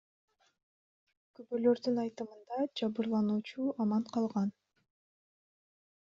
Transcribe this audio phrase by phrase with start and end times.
[1.39, 4.49] Күбөлөрдүн айтымдарында, жабырлануучу аман калган.